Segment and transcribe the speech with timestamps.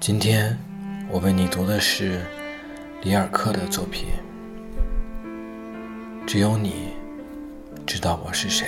[0.00, 0.58] 今天
[1.10, 2.22] 我为你读的是
[3.02, 4.08] 里尔克的作品。
[6.26, 6.94] 只有你
[7.86, 8.66] 知道我是谁，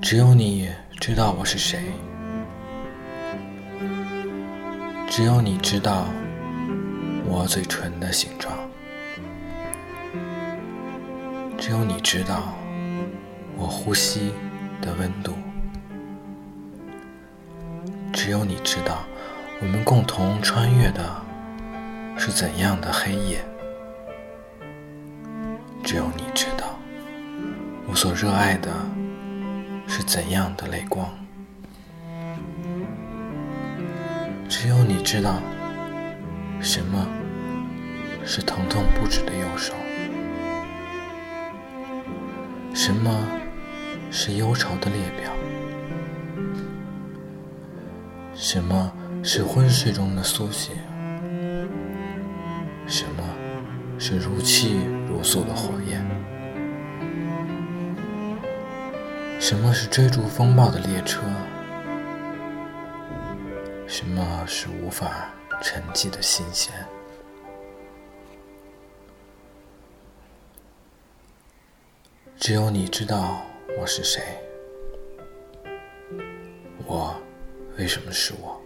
[0.00, 1.78] 只有你知道我是谁，
[5.06, 6.06] 只有你知道
[7.26, 8.54] 我嘴唇的形状，
[11.58, 12.54] 只有你知道
[13.54, 14.32] 我呼吸
[14.80, 15.34] 的温度。
[18.30, 19.02] 只有你知道，
[19.60, 21.02] 我们共同穿越的
[22.16, 23.44] 是怎样的黑夜。
[25.82, 26.78] 只有你知道，
[27.88, 28.70] 我所热爱的
[29.88, 31.08] 是怎样的泪光。
[34.48, 35.40] 只有你知道，
[36.60, 37.04] 什么
[38.24, 39.74] 是疼痛不止的右手，
[42.72, 43.10] 什么
[44.08, 45.32] 是忧愁的列表。
[48.42, 48.90] 什么
[49.22, 50.74] 是昏睡中的苏醒？
[52.86, 53.22] 什么
[53.98, 56.02] 是如泣如诉的火焰？
[59.38, 61.20] 什么是追逐风暴的列车？
[63.86, 65.28] 什么是无法
[65.60, 66.72] 沉寂的新鲜？
[72.38, 73.42] 只有你知道
[73.78, 74.22] 我是谁。
[76.86, 77.14] 我。
[77.78, 78.60] 为什么是我？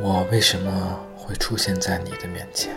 [0.00, 2.74] 我为什么会出现在你的面前？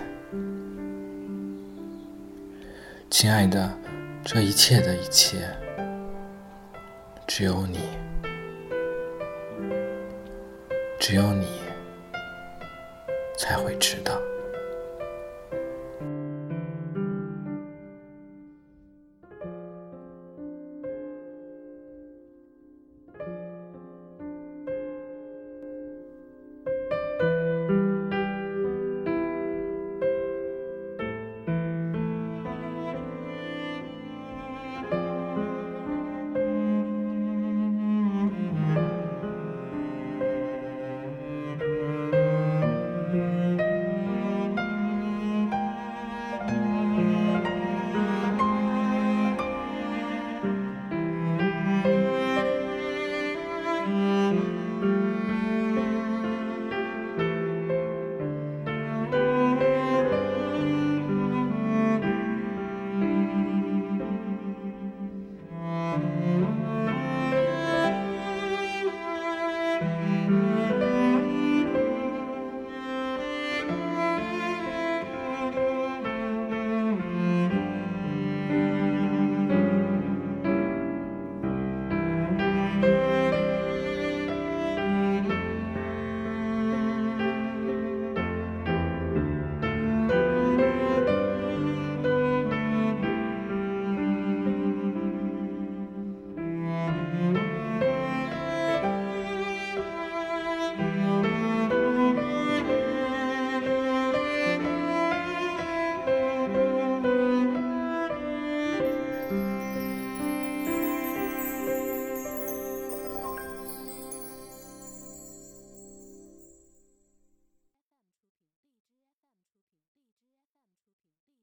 [3.09, 3.71] 亲爱的，
[4.23, 5.47] 这一切的一切，
[7.25, 7.79] 只有你，
[10.99, 11.47] 只有你
[13.37, 14.19] 才会知道。